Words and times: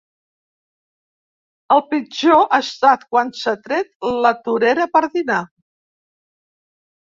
El 1.75 1.83
pitjor 1.91 2.41
ha 2.47 2.61
estat 2.67 3.05
quan 3.11 3.31
s'ha 3.43 3.55
tret 3.69 3.95
la 4.27 4.35
torera 4.51 4.91
per 4.99 5.07
dinar. 5.21 5.41